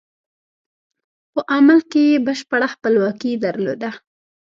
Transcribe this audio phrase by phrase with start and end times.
[1.33, 3.89] په عمل کې یې بشپړه خپلواکي درلوده.